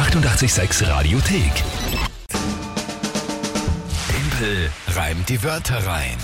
886 0.00 0.88
Radiothek. 0.88 1.52
Tempel 4.08 4.70
reimt 4.96 5.28
die 5.28 5.44
Wörter 5.44 5.76
rein. 5.86 6.16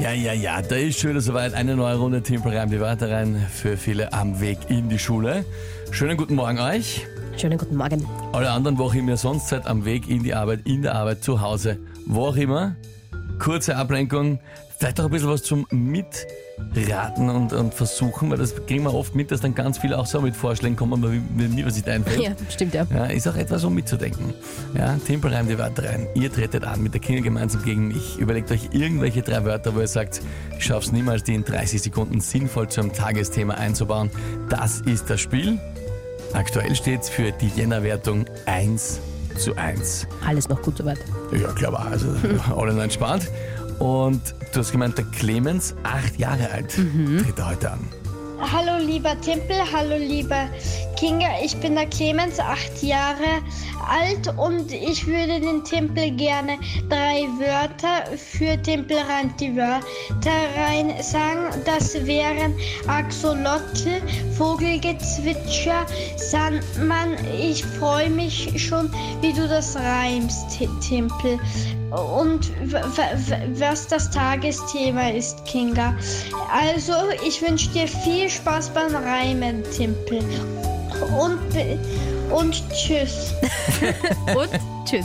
Ja, 0.00 0.12
ja, 0.12 0.32
ja, 0.32 0.62
da 0.62 0.76
ist 0.76 0.98
schon 0.98 1.10
wieder 1.10 1.20
soweit. 1.20 1.52
Eine 1.52 1.76
neue 1.76 1.96
Runde 1.96 2.22
Tempel 2.22 2.56
reimt 2.56 2.72
die 2.72 2.80
Wörter 2.80 3.10
rein 3.10 3.46
für 3.52 3.76
viele 3.76 4.14
am 4.14 4.40
Weg 4.40 4.56
in 4.68 4.88
die 4.88 4.98
Schule. 4.98 5.44
Schönen 5.90 6.16
guten 6.16 6.34
Morgen 6.34 6.58
euch. 6.60 7.06
Schönen 7.36 7.58
guten 7.58 7.76
Morgen. 7.76 8.08
Alle 8.32 8.50
anderen, 8.50 8.78
wo 8.78 8.84
auch 8.84 8.94
immer 8.94 9.10
ihr 9.10 9.16
sonst 9.18 9.48
seid, 9.48 9.66
am 9.66 9.84
Weg 9.84 10.08
in 10.08 10.22
die 10.22 10.32
Arbeit, 10.32 10.60
in 10.64 10.80
der 10.80 10.94
Arbeit, 10.94 11.22
zu 11.22 11.42
Hause, 11.42 11.78
wo 12.06 12.28
auch 12.28 12.36
immer. 12.36 12.74
Kurze 13.38 13.76
Ablenkung, 13.76 14.38
vielleicht 14.82 14.98
auch 14.98 15.04
ein 15.04 15.10
bisschen 15.12 15.28
was 15.28 15.44
zum 15.44 15.64
Mitraten 15.70 17.30
und, 17.30 17.52
und 17.52 17.72
Versuchen, 17.72 18.30
weil 18.30 18.38
das 18.38 18.52
kriegen 18.66 18.82
wir 18.82 18.92
oft 18.92 19.14
mit, 19.14 19.30
dass 19.30 19.40
dann 19.40 19.54
ganz 19.54 19.78
viele 19.78 19.96
auch 19.96 20.06
so 20.06 20.20
mit 20.20 20.34
Vorschlägen 20.34 20.74
kommen, 20.74 20.92
aber 20.94 21.12
mir 21.12 21.64
was 21.64 21.76
nicht 21.76 21.88
einfällt. 21.88 22.20
Ja, 22.20 22.32
stimmt 22.50 22.74
ja. 22.74 22.84
Ja, 22.92 23.04
ist 23.04 23.28
auch 23.28 23.36
etwas, 23.36 23.62
um 23.62 23.76
mitzudenken. 23.76 24.34
Ja, 24.76 24.96
Tempel 25.06 25.32
reimt 25.32 25.48
die 25.48 25.56
Wörter 25.56 25.84
rein. 25.84 26.08
Ihr 26.14 26.32
tretet 26.32 26.64
an 26.64 26.82
mit 26.82 26.94
der 26.94 27.00
Kinder 27.00 27.22
gemeinsam 27.22 27.62
gegen 27.62 27.88
mich. 27.88 28.18
Überlegt 28.18 28.50
euch 28.50 28.70
irgendwelche 28.72 29.22
drei 29.22 29.44
Wörter, 29.44 29.72
wo 29.76 29.78
ihr 29.78 29.86
sagt, 29.86 30.20
ich 30.58 30.64
schaff's 30.64 30.90
niemals, 30.90 31.22
die 31.22 31.36
in 31.36 31.44
30 31.44 31.80
Sekunden 31.80 32.20
sinnvoll 32.20 32.68
zu 32.68 32.80
einem 32.80 32.92
Tagesthema 32.92 33.54
einzubauen. 33.54 34.10
Das 34.48 34.80
ist 34.80 35.08
das 35.08 35.20
Spiel. 35.20 35.60
Aktuell 36.32 36.74
steht's 36.74 37.08
für 37.08 37.30
die 37.30 37.52
Jänner-Wertung 37.54 38.24
1 38.46 39.00
zu 39.38 39.56
1. 39.56 40.08
Alles 40.26 40.48
noch 40.48 40.60
gut 40.60 40.78
soweit. 40.78 40.98
Ja, 41.32 41.52
klar, 41.52 41.72
war 41.72 41.86
also 41.86 42.08
alle 42.56 42.72
noch 42.74 42.82
entspannt. 42.82 43.30
Und 43.78 44.20
du 44.52 44.60
hast 44.60 44.72
gemeint, 44.72 44.98
der 44.98 45.04
Clemens, 45.06 45.74
acht 45.82 46.18
Jahre 46.18 46.50
alt, 46.50 46.70
tritt 46.70 47.38
er 47.38 47.48
heute 47.48 47.70
an. 47.72 47.80
Hallo 48.40 48.84
lieber 48.84 49.18
Tempel, 49.20 49.56
hallo 49.72 49.96
lieber 49.96 50.48
Kinga, 50.96 51.28
ich 51.44 51.56
bin 51.58 51.76
der 51.76 51.86
Clemens, 51.86 52.40
acht 52.40 52.82
Jahre 52.82 53.40
alt 53.88 54.36
und 54.36 54.72
ich 54.72 55.06
würde 55.06 55.38
den 55.38 55.62
Tempel 55.62 56.10
gerne 56.10 56.58
drei 56.88 57.22
Wörter 57.38 58.16
für 58.16 58.60
Tempel 58.60 58.98
die 59.40 59.56
Wörter 59.56 59.82
rein 60.56 60.92
sagen. 61.02 61.50
Das 61.64 61.94
wären 62.04 62.54
Axolotl, 62.88 64.02
Vogelgezwitscher, 64.36 65.86
Sandmann. 66.16 67.16
Ich 67.40 67.64
freue 67.64 68.10
mich 68.10 68.52
schon, 68.56 68.90
wie 69.20 69.32
du 69.32 69.46
das 69.46 69.76
reimst, 69.76 70.58
Tempel. 70.80 71.38
Und 71.92 72.50
was 73.58 73.86
das 73.86 74.10
Tagesthema 74.10 75.10
ist, 75.10 75.44
Kinga. 75.44 75.94
Also, 76.50 76.94
ich 77.26 77.42
wünsche 77.42 77.68
dir 77.70 77.86
viel 77.86 78.30
Spaß 78.30 78.70
beim 78.70 78.94
Reimen, 78.94 79.62
Tempel. 79.76 80.20
Und, 81.18 81.38
und 82.30 82.62
tschüss. 82.70 83.34
Und 84.34 84.48
tschüss. 84.86 85.04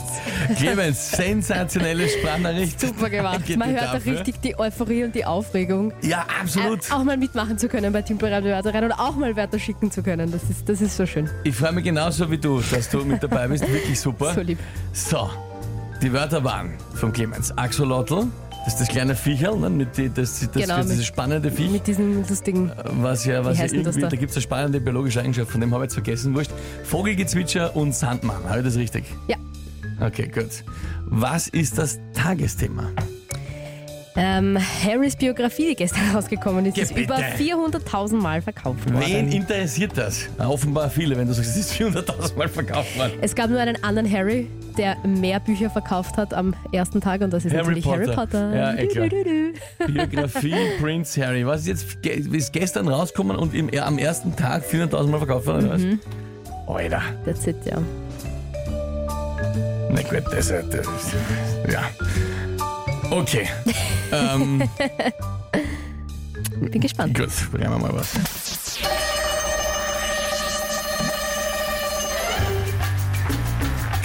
Clemens, 0.56 1.10
sensationelle 1.10 2.08
Sprachnachricht. 2.08 2.80
Super 2.80 3.10
gemacht. 3.10 3.40
Danke 3.40 3.58
Man 3.58 3.70
hört 3.72 3.88
auch 3.88 3.92
dafür. 3.94 4.12
richtig 4.12 4.40
die 4.40 4.58
Euphorie 4.58 5.04
und 5.04 5.14
die 5.14 5.24
Aufregung. 5.24 5.92
Ja, 6.02 6.24
absolut. 6.40 6.88
Äh, 6.88 6.92
auch 6.94 7.04
mal 7.04 7.16
mitmachen 7.16 7.58
zu 7.58 7.68
können 7.68 7.92
bei 7.92 8.02
Timpelreim 8.02 8.44
die 8.44 8.50
Wörter 8.50 8.72
rein 8.72 8.84
und 8.84 8.92
auch 8.92 9.16
mal 9.16 9.36
Wörter 9.36 9.58
schicken 9.58 9.90
zu 9.90 10.02
können. 10.02 10.30
Das 10.30 10.44
ist, 10.44 10.68
das 10.68 10.80
ist 10.80 10.96
so 10.96 11.04
schön. 11.04 11.28
Ich 11.44 11.56
freue 11.56 11.72
mich 11.72 11.84
genauso 11.84 12.30
wie 12.30 12.38
du, 12.38 12.60
dass 12.60 12.88
du 12.88 13.04
mit 13.04 13.22
dabei 13.22 13.48
bist. 13.48 13.68
Wirklich 13.70 13.98
super. 14.00 14.32
So 14.34 14.40
lieb. 14.40 14.58
So, 14.92 15.28
die 16.02 16.12
Wörter 16.12 16.44
waren 16.44 16.74
vom 16.94 17.12
Clemens. 17.12 17.56
Axolotl, 17.56 18.26
das 18.64 18.74
ist 18.74 18.80
das 18.80 18.88
kleine 18.88 19.14
Viecherl, 19.14 19.58
ne, 19.58 19.70
mit 19.70 19.96
die, 19.96 20.08
das, 20.08 20.40
das, 20.40 20.50
Genau, 20.52 20.76
das, 20.76 20.88
dieses 20.88 21.06
spannende 21.06 21.50
Viech. 21.50 21.70
Mit 21.70 21.86
diesen 21.86 22.26
lustigen. 22.28 22.70
Was 23.00 23.24
ja, 23.24 23.44
was 23.44 23.56
ja 23.56 23.64
heißt 23.64 23.74
denn 23.74 23.84
das 23.84 23.96
irgendwie, 23.96 24.00
da, 24.02 24.08
da? 24.08 24.16
gibt 24.16 24.30
es 24.30 24.36
eine 24.36 24.42
spannende 24.42 24.80
biologische 24.80 25.20
Eigenschaft, 25.20 25.50
von 25.50 25.60
dem 25.60 25.72
habe 25.72 25.84
ich 25.84 25.88
jetzt 25.88 25.94
vergessen, 25.94 26.34
wurscht. 26.34 26.52
Vogelgezwitscher 26.84 27.74
und 27.74 27.94
Sandmann, 27.94 28.44
habe 28.48 28.58
ich 28.58 28.64
das 28.64 28.76
richtig? 28.76 29.04
Ja. 29.26 29.36
Okay, 30.00 30.28
gut. 30.28 30.64
Was 31.06 31.48
ist 31.48 31.78
das 31.78 31.98
Tagesthema? 32.14 32.90
Ähm, 34.20 34.58
Harrys 34.84 35.14
Biografie, 35.14 35.68
die 35.68 35.74
gestern 35.76 36.10
rausgekommen 36.14 36.66
ist, 36.66 36.76
Ja, 36.76 36.82
ist 36.82 36.90
über 36.96 37.16
bitte. 37.16 37.54
400.000 37.54 38.14
Mal 38.16 38.42
verkauft 38.42 38.92
worden. 38.92 39.04
Wen 39.06 39.30
interessiert 39.30 39.92
das? 39.96 40.28
Offenbar 40.38 40.90
viele, 40.90 41.16
wenn 41.16 41.28
du 41.28 41.32
sagst, 41.34 41.50
es 41.50 41.56
ist 41.56 41.72
400.000 41.74 42.36
Mal 42.36 42.48
verkauft 42.48 42.98
worden. 42.98 43.12
Es 43.20 43.34
gab 43.36 43.48
nur 43.48 43.60
einen 43.60 43.82
anderen 43.84 44.10
Harry, 44.12 44.48
der 44.76 44.96
mehr 45.06 45.38
Bücher 45.38 45.70
verkauft 45.70 46.16
hat 46.16 46.34
am 46.34 46.52
ersten 46.72 47.00
Tag 47.00 47.20
und 47.20 47.32
das 47.32 47.44
ist 47.44 47.52
Harry 47.54 47.66
natürlich 47.80 47.84
Potter. 47.84 47.98
Harry 48.06 48.14
Potter. 48.16 48.56
Ja, 48.56 48.74
eh 48.74 48.86
klar. 48.88 49.08
Biografie 49.86 50.56
Prince 50.80 51.24
Harry. 51.24 51.46
Was 51.46 51.60
ist 51.60 51.66
jetzt 51.68 52.02
ge- 52.02 52.36
ist 52.36 52.52
gestern 52.52 52.88
rausgekommen 52.88 53.36
und 53.36 53.54
im, 53.54 53.70
am 53.80 53.98
ersten 53.98 54.34
Tag 54.34 54.64
400.000 54.64 55.06
Mal 55.06 55.18
verkauft 55.18 55.46
worden, 55.46 55.68
Mhm. 55.68 56.00
Alter. 56.66 57.02
That's 57.24 57.46
it, 57.46 57.56
ja. 57.64 57.78
Na 59.90 60.02
gut, 60.02 60.24
das, 60.32 60.48
das, 60.48 60.64
das 60.70 60.86
ja. 61.72 61.82
Okay. 63.10 63.46
ähm, 64.12 64.68
Bin 66.70 66.80
gespannt. 66.80 67.14
gut, 67.16 67.30
bringen 67.52 67.70
wir 67.70 67.78
mal 67.78 67.94
was. 67.94 68.14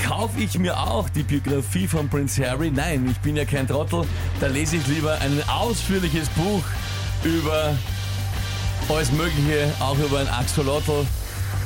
Kaufe 0.06 0.40
ich 0.40 0.58
mir 0.60 0.78
auch 0.78 1.10
die 1.10 1.24
Biografie 1.24 1.88
von 1.88 2.08
Prince 2.10 2.46
Harry? 2.48 2.70
Nein, 2.72 3.08
ich 3.10 3.18
bin 3.20 3.36
ja 3.36 3.46
kein 3.46 3.68
Trottel. 3.68 4.06
Da 4.40 4.48
lese 4.48 4.78
ich 4.78 4.88
lieber 4.88 5.20
ein 5.20 5.42
ausführliches 5.50 6.30
Buch 6.30 6.64
über 7.24 7.76
alles 8.90 9.12
Mögliche, 9.12 9.72
auch 9.80 9.98
über 9.98 10.20
ein 10.20 10.28
Axolotl. 10.28 11.06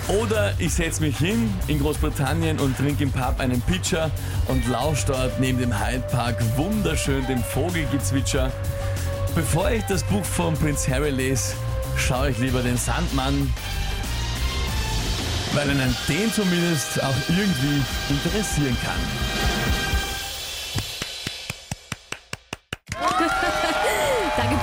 Oder 0.07 0.53
ich 0.57 0.73
setze 0.73 1.01
mich 1.01 1.17
hin 1.17 1.53
in 1.67 1.79
Großbritannien 1.79 2.59
und 2.59 2.77
trinke 2.77 3.03
im 3.03 3.11
Pub 3.11 3.39
einen 3.39 3.59
Pitcher 3.61 4.09
und 4.47 4.65
lausche 4.69 5.07
dort 5.07 5.37
neben 5.39 5.59
dem 5.59 5.77
Hyde 5.77 6.03
Park 6.09 6.41
wunderschön 6.55 7.27
dem 7.27 7.43
Vogelgezwitscher. 7.43 8.49
Bevor 9.35 9.69
ich 9.69 9.83
das 9.83 10.03
Buch 10.03 10.23
von 10.23 10.53
Prince 10.55 10.89
Harry 10.89 11.09
lese, 11.09 11.55
schaue 11.97 12.29
ich 12.29 12.37
lieber 12.37 12.61
den 12.61 12.77
Sandmann, 12.77 13.53
weil 15.53 15.69
einen 15.69 15.95
den 16.07 16.31
zumindest 16.33 17.03
auch 17.03 17.15
irgendwie 17.27 17.81
interessieren 18.09 18.77
kann. 18.83 19.56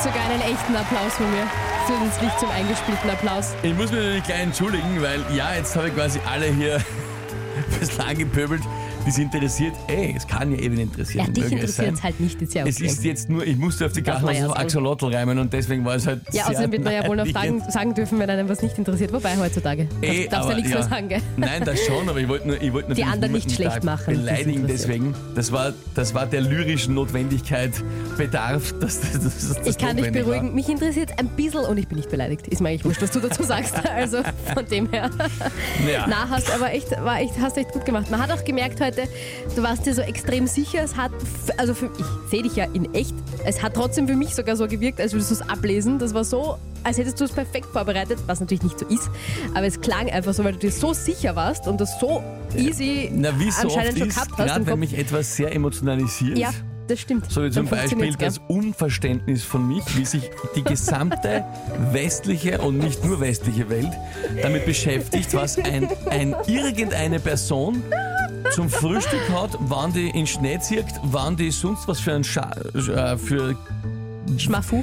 Sogar 0.04 0.24
einen 0.28 0.42
echten 0.42 0.76
Applaus 0.76 1.14
von 1.14 1.30
mir. 1.30 1.48
Zusätzlich 1.86 2.30
zum 2.38 2.50
eingespielten 2.50 3.08
Applaus. 3.08 3.54
Ich 3.62 3.72
muss 3.74 3.90
mich 3.90 4.00
natürlich 4.00 4.24
gleich 4.24 4.42
entschuldigen, 4.42 5.02
weil 5.02 5.24
ja, 5.34 5.54
jetzt 5.54 5.74
habe 5.76 5.88
ich 5.88 5.94
quasi 5.94 6.20
alle 6.30 6.46
hier 6.46 6.78
bislang 7.80 8.16
gepöbelt, 8.18 8.60
die 9.04 9.10
es 9.10 9.18
interessiert. 9.18 9.74
Ey, 9.88 10.14
es 10.16 10.26
kann 10.26 10.52
ja 10.52 10.58
eben 10.58 10.78
interessieren. 10.78 11.26
Ja, 11.26 11.32
dich 11.32 11.52
interessiert 11.52 11.94
es 11.94 12.02
halt 12.02 12.20
nicht, 12.20 12.40
ist 12.40 12.54
ja 12.54 12.62
okay. 12.62 12.70
Es 12.70 12.80
ist 12.80 13.04
jetzt 13.04 13.28
nur, 13.28 13.46
ich 13.46 13.56
musste 13.56 13.86
auf 13.86 13.92
die 13.92 14.02
Gachen 14.02 14.28
ja 14.34 14.46
auf. 14.46 14.56
Axolotl 14.56 15.06
reimen 15.06 15.38
und 15.38 15.52
deswegen 15.52 15.84
war 15.84 15.96
es 15.96 16.06
halt 16.06 16.22
ja, 16.32 16.44
außerdem 16.46 16.72
wird 16.72 16.84
man 16.84 16.92
ja 16.94 17.06
wohl 17.06 17.16
noch 17.16 17.26
sagen, 17.26 17.62
sagen 17.68 17.94
dürfen, 17.94 18.18
wenn 18.18 18.30
einem 18.30 18.48
was 18.48 18.62
nicht 18.62 18.78
interessiert. 18.78 19.12
Wobei 19.12 19.36
heutzutage. 19.36 19.88
Eh, 20.02 20.28
Darfst, 20.28 20.50
ja 20.50 20.56
nichts 20.56 20.70
mehr 20.70 20.82
sagen, 20.82 21.08
gell? 21.08 21.20
Nein, 21.36 21.64
das 21.64 21.80
schon, 21.86 22.08
aber 22.08 22.18
ich 22.18 22.28
wollte 22.28 22.48
nur, 22.48 22.60
ich 22.60 22.72
wollte 22.72 22.90
natürlich 22.90 23.12
anderen 23.12 23.32
nicht 23.32 23.52
schlecht 23.52 23.82
da 23.82 23.84
machen, 23.84 24.14
das 24.14 24.18
beleidigen 24.18 24.66
deswegen. 24.66 25.14
Das 25.34 25.52
war, 25.52 25.72
das 25.94 26.14
war 26.14 26.26
der 26.26 26.40
lyrischen 26.40 26.94
Notwendigkeit 26.94 27.72
bedarf, 28.16 28.74
dass 28.80 29.00
das, 29.00 29.12
das, 29.12 29.58
das 29.58 29.66
Ich 29.66 29.78
kann 29.78 29.96
dich 29.96 30.10
beruhigen. 30.12 30.54
Mich 30.54 30.68
interessiert 30.68 31.18
ein 31.18 31.28
bisschen 31.28 31.60
und 31.60 31.78
ich 31.78 31.88
bin 31.88 31.98
nicht 31.98 32.10
beleidigt. 32.10 32.48
Ist 32.48 32.60
mir 32.60 32.70
eigentlich 32.70 32.84
wurscht, 32.84 33.02
was 33.02 33.10
du 33.10 33.20
dazu 33.20 33.42
sagst. 33.42 33.74
Also 33.94 34.22
von 34.54 34.66
dem 34.66 34.90
her. 34.90 35.08
War. 35.16 35.28
Ja. 35.88 36.06
Na, 36.08 36.28
hast 36.28 36.50
aber 36.52 36.72
echt, 36.72 36.90
war 36.90 37.20
echt, 37.20 37.34
hast 37.40 37.56
echt 37.56 37.72
gut 37.72 37.84
gemacht. 37.84 38.10
Man 38.10 38.20
hat 38.20 38.30
auch 38.30 38.44
gemerkt 38.44 38.80
heute, 38.80 38.93
du 39.54 39.62
warst 39.62 39.86
dir 39.86 39.94
so 39.94 40.02
extrem 40.02 40.46
sicher. 40.46 40.82
Es 40.84 40.96
hat, 40.96 41.12
also 41.56 41.74
für, 41.74 41.86
ich 41.98 42.30
sehe 42.30 42.42
dich 42.42 42.56
ja 42.56 42.64
in 42.72 42.92
echt. 42.94 43.14
Es 43.44 43.62
hat 43.62 43.74
trotzdem 43.74 44.08
für 44.08 44.16
mich 44.16 44.34
sogar 44.34 44.56
so 44.56 44.66
gewirkt, 44.66 45.00
als 45.00 45.12
würdest 45.12 45.30
du 45.30 45.34
es 45.34 45.42
ablesen. 45.42 45.98
Das 45.98 46.14
war 46.14 46.24
so, 46.24 46.58
als 46.82 46.98
hättest 46.98 47.20
du 47.20 47.24
es 47.24 47.32
perfekt 47.32 47.66
vorbereitet, 47.72 48.18
was 48.26 48.40
natürlich 48.40 48.62
nicht 48.62 48.78
so 48.78 48.86
ist. 48.86 49.08
Aber 49.54 49.66
es 49.66 49.80
klang 49.80 50.10
einfach 50.10 50.34
so, 50.34 50.44
weil 50.44 50.52
du 50.52 50.58
dir 50.58 50.72
so 50.72 50.92
sicher 50.92 51.34
warst 51.36 51.66
und 51.66 51.80
das 51.80 51.98
so 52.00 52.22
easy 52.56 53.10
Na, 53.12 53.38
wie 53.38 53.50
so 53.50 53.62
anscheinend 53.62 53.98
schon 53.98 54.08
ist, 54.08 54.14
gehabt 54.14 54.30
hast 54.38 54.46
gerade 54.46 54.66
wenn 54.66 54.78
mich 54.78 54.96
etwas 54.96 55.34
sehr 55.36 55.52
emotionalisiert, 55.54 56.38
Ja, 56.38 56.50
das 56.86 57.00
stimmt. 57.00 57.30
so 57.30 57.42
wie 57.42 57.50
zum 57.50 57.66
Beispiel 57.68 58.14
das 58.16 58.38
Unverständnis 58.48 59.42
von 59.42 59.66
mich, 59.66 59.82
wie 59.96 60.04
sich 60.04 60.30
die 60.54 60.62
gesamte 60.62 61.44
westliche 61.92 62.60
und 62.60 62.78
nicht 62.78 63.04
nur 63.04 63.20
westliche 63.20 63.68
Welt 63.70 63.90
damit 64.42 64.66
beschäftigt, 64.66 65.32
was 65.34 65.58
ein, 65.58 65.88
ein 66.10 66.36
irgendeine 66.46 67.18
Person 67.20 67.82
zum 68.52 68.68
Frühstück 68.68 69.28
hat, 69.32 69.56
wann 69.60 69.92
die 69.92 70.10
in 70.10 70.26
Schnee 70.26 70.58
zieht, 70.60 70.84
wann 71.02 71.36
die 71.36 71.50
sonst 71.50 71.88
was 71.88 72.00
für 72.00 72.12
ein 72.12 72.24
Scha 72.24 72.50
äh, 72.74 73.16
für? 73.16 73.56
Schmafu. 74.38 74.82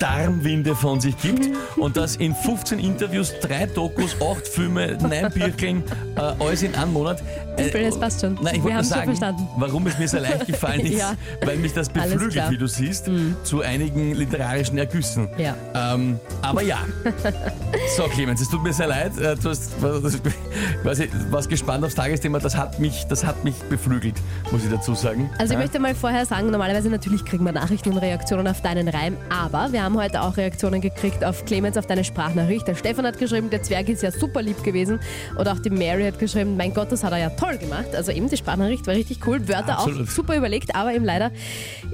Darmwinde 0.00 0.74
von 0.74 1.00
sich 1.00 1.16
gibt 1.18 1.48
und 1.76 1.96
das 1.96 2.16
in 2.16 2.34
15 2.34 2.78
Interviews, 2.80 3.32
drei 3.40 3.64
Dokus, 3.66 4.16
acht 4.20 4.46
Filme, 4.46 4.98
neun 5.00 5.32
Birkeln, 5.32 5.82
äh, 6.16 6.20
alles 6.20 6.62
in 6.62 6.74
einem 6.74 6.92
Monat. 6.92 7.22
Äh, 7.56 7.62
Simpel, 7.64 7.84
das 7.84 8.00
passt 8.00 8.20
schon. 8.20 8.36
Nein, 8.42 8.56
ich 8.56 8.62
wollte 8.64 8.84
sagen, 8.84 9.04
verstanden. 9.04 9.46
warum 9.56 9.86
es 9.86 9.96
mir 9.98 10.08
so 10.08 10.18
leicht 10.18 10.46
gefallen 10.46 10.80
ist, 10.84 10.98
Ja. 10.98 11.14
weil 11.44 11.56
mich 11.56 11.72
das 11.72 11.88
beflügelt. 11.88 12.34
Mhm. 12.34 12.50
wie 12.50 12.58
du 12.58 12.66
siehst, 12.66 13.08
zu 13.44 13.62
einigen 13.62 14.14
literarischen 14.14 14.76
Ergüssen. 14.76 15.28
Ja. 15.38 15.54
Ähm, 15.74 16.18
aber 16.42 16.62
ja, 16.62 16.78
So, 17.88 18.04
Clemens, 18.08 18.40
es 18.40 18.48
tut 18.48 18.62
mir 18.62 18.72
sehr 18.72 18.86
leid. 18.88 19.16
äh, 19.18 19.36
Du 19.36 19.50
hast 19.50 19.70
was, 19.80 20.98
was 21.30 21.48
gespannt 21.48 21.84
aufs 21.84 21.94
Tagesthema. 21.94 22.38
Das 22.40 22.56
hat, 22.56 22.80
mich, 22.80 23.04
das 23.08 23.24
hat 23.24 23.44
mich 23.44 23.54
beflügelt, 23.70 24.14
muss 24.50 24.64
ich 24.64 24.70
dazu 24.70 24.94
sagen. 24.94 25.30
Also 25.38 25.52
ich 25.52 25.58
Ja? 25.58 25.58
möchte 25.58 25.78
mal 25.78 25.94
vorher 25.94 26.26
sagen, 26.26 26.50
normalerweise 26.50 26.88
natürlich 26.90 27.24
kriegen 27.24 27.44
wir 27.44 27.52
Nachrichten 27.52 27.90
und 27.92 27.98
Reaktionen 27.98 28.48
auf 28.48 28.62
deinen 28.62 28.88
Reim, 28.88 29.16
aber 29.28 29.70
wir 29.72 29.82
haben 29.82 29.96
heute 29.96 30.22
auch 30.22 30.36
Reaktionen 30.36 30.80
gekriegt 30.80 31.24
auf 31.24 31.44
Clemens, 31.44 31.76
auf 31.76 31.86
deine 31.86 32.02
Sprachnachricht. 32.04 32.66
Der 32.66 32.74
Stefan 32.74 33.06
hat 33.06 33.18
geschrieben, 33.18 33.50
der 33.50 33.62
Zwerg 33.62 33.88
ist 33.88 34.02
ja 34.02 34.10
super 34.10 34.42
lieb 34.42 34.62
gewesen 34.64 34.98
und 35.36 35.46
auch 35.48 35.58
die 35.60 35.70
Mary 35.70 36.04
hat 36.04 36.18
geschrieben, 36.18 36.56
mein 36.56 36.74
Gott, 36.74 36.90
das 36.90 37.04
hat 37.04 37.12
er 37.12 37.18
ja 37.18 37.30
toll 37.30 37.58
gemacht. 37.58 37.94
Also 37.94 38.10
eben 38.12 38.28
die 38.28 38.36
Sprachnachricht 38.36 38.86
war 38.86 38.94
richtig 38.94 39.20
cool, 39.26 39.46
Wörter 39.48 39.78
Absolut. 39.78 40.08
auch 40.08 40.10
super 40.10 40.36
überlegt, 40.36 40.74
aber 40.74 40.92
eben 40.94 41.04
leider 41.04 41.30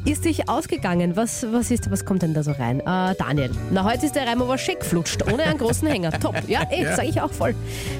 ist 0.06 0.22
sich 0.22 0.48
ausgegangen. 0.48 1.16
Was, 1.16 1.46
was, 1.52 1.70
ist, 1.70 1.90
was 1.90 2.04
kommt 2.06 2.22
denn 2.22 2.32
da 2.32 2.42
so 2.42 2.52
rein? 2.52 2.80
Äh, 2.80 3.14
Daniel, 3.18 3.50
na 3.70 3.84
heute 3.84 4.06
ist 4.06 4.14
der 4.14 4.26
Reim 4.26 4.40
aber 4.40 4.56
schick 4.56 4.84
flutscht, 4.84 5.22
ohne 5.30 5.42
einen 5.42 5.58
großen 5.58 5.79
Hänger. 5.88 6.10
Top, 6.20 6.34
ja, 6.48 6.62
eh, 6.70 6.82
Ja. 6.82 6.96
sage 6.96 7.08
ich 7.08 7.20
auch 7.20 7.32
voll. 7.32 7.54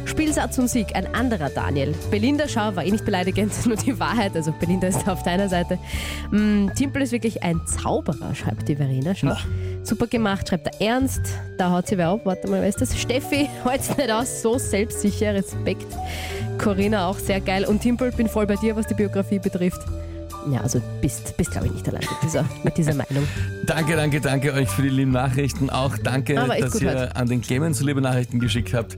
Spielsatz 0.05 0.59
und 0.59 0.69
Sieg, 0.69 0.95
ein 0.95 1.15
anderer 1.15 1.51
Daniel. 1.51 1.95
Belinda, 2.11 2.49
schau, 2.49 2.75
war 2.77 2.85
eh 2.85 2.91
nicht 2.91 3.05
beleidigend, 3.05 3.53
nur 3.67 3.77
die 3.77 3.99
Wahrheit. 3.99 4.35
Also 4.35 4.53
Belinda 4.53 4.89
ist 4.89 5.03
da 5.07 5.13
auf 5.13 5.23
deiner 5.23 5.49
Seite. 5.49 5.79
Mm, 6.31 6.69
Timpel 6.75 7.03
ist 7.03 7.13
wirklich 7.13 7.43
ein 7.43 7.61
Zauberer, 7.67 8.35
schreibt 8.35 8.69
die 8.69 8.77
Verena. 8.77 9.15
Schau. 9.15 9.35
Super 9.83 10.07
gemacht, 10.07 10.49
schreibt 10.49 10.67
der 10.67 10.81
Ernst. 10.87 11.23
Da 11.59 11.71
haut 11.71 11.87
sie 11.87 11.97
wer 11.99 12.11
auf. 12.11 12.21
Warte 12.25 12.49
mal, 12.49 12.61
wer 12.61 12.69
ist 12.69 12.81
das? 12.81 12.99
Steffi, 12.99 13.49
heute 13.65 13.83
nicht 13.97 14.11
aus, 14.11 14.43
so 14.43 14.59
selbstsicher, 14.59 15.35
Respekt. 15.35 15.87
Corinna 16.59 17.09
auch 17.09 17.19
sehr 17.19 17.41
geil. 17.41 17.65
Und 17.65 17.81
Timpel, 17.81 18.13
bin 18.13 18.29
voll 18.29 18.47
bei 18.47 18.57
dir, 18.57 18.77
was 18.77 18.87
die 18.87 18.95
Biografie 18.95 19.39
betrifft. 19.39 19.81
Ja, 20.49 20.61
also 20.61 20.81
bist, 21.01 21.37
bist 21.37 21.51
glaube 21.51 21.67
ich 21.67 21.73
nicht 21.75 21.89
allein 21.89 22.01
mit 22.01 22.23
dieser, 22.23 22.45
mit 22.63 22.77
dieser 22.77 22.95
Meinung. 22.95 23.27
Danke, 23.67 23.95
danke, 23.95 24.21
danke 24.21 24.53
euch 24.53 24.69
für 24.69 24.83
die 24.83 24.89
lieben 24.89 25.13
Nachrichten. 25.13 25.71
Auch 25.71 25.97
danke, 25.97 26.35
dass 26.35 26.81
ihr 26.81 26.91
heute. 26.91 27.17
an 27.17 27.29
den 27.29 27.41
Clemens 27.41 27.79
so 27.79 27.87
liebe 27.87 28.01
Nachrichten 28.01 28.41
geschickt 28.41 28.75
habt. 28.75 28.97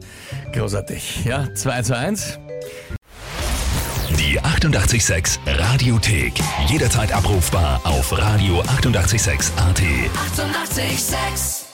Großartig. 0.55 1.25
Ja, 1.27 1.53
2 1.55 1.83
zu 1.83 1.97
1. 1.97 2.39
Die 4.19 4.41
886 4.41 5.41
Radiothek. 5.47 6.33
Jederzeit 6.69 7.13
abrufbar 7.13 7.81
auf 7.85 8.13
radio886.at. 8.13 9.53
886! 9.53 9.53
886 10.33 11.72